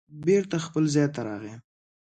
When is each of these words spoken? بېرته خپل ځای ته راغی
بېرته 0.25 0.55
خپل 0.65 0.83
ځای 0.93 1.07
ته 1.15 1.21
راغی 1.27 1.53